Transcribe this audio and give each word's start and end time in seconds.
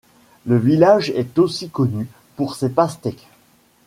Le 0.47 0.57
village 0.57 1.11
est 1.11 1.37
aussi 1.37 1.69
connu 1.69 2.07
pour 2.35 2.55
ses 2.55 2.69
pastèques. 2.69 3.27